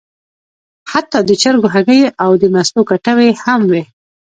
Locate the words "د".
1.25-1.31, 2.41-2.43